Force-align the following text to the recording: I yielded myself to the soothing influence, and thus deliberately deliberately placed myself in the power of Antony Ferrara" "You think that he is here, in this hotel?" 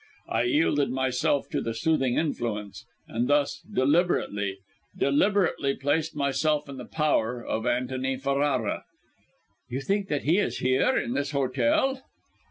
I 0.29 0.45
yielded 0.45 0.89
myself 0.89 1.47
to 1.51 1.61
the 1.61 1.75
soothing 1.75 2.17
influence, 2.17 2.87
and 3.07 3.27
thus 3.27 3.61
deliberately 3.71 4.57
deliberately 4.97 5.75
placed 5.75 6.15
myself 6.15 6.67
in 6.67 6.77
the 6.77 6.85
power 6.87 7.45
of 7.45 7.67
Antony 7.67 8.17
Ferrara" 8.17 8.83
"You 9.69 9.79
think 9.79 10.07
that 10.07 10.23
he 10.23 10.39
is 10.39 10.57
here, 10.57 10.97
in 10.97 11.13
this 11.13 11.29
hotel?" 11.33 12.01